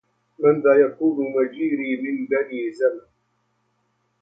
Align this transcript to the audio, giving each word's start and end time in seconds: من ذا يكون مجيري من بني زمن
من 0.39 0.61
ذا 0.61 0.75
يكون 0.85 1.25
مجيري 1.35 2.01
من 2.01 2.25
بني 2.25 2.73
زمن 2.73 3.05